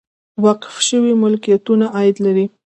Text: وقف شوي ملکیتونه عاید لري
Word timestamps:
وقف 0.45 0.75
شوي 0.87 1.13
ملکیتونه 1.23 1.85
عاید 1.95 2.17
لري 2.25 2.45